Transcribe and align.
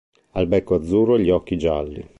Ha 0.31 0.41
il 0.41 0.47
becco 0.47 0.73
azzurro 0.73 1.15
e 1.15 1.21
gli 1.21 1.29
occhi 1.29 1.59
gialli. 1.59 2.03